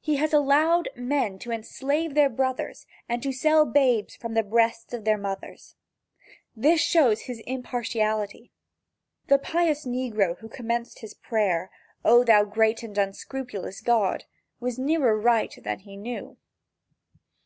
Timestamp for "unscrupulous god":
12.96-14.24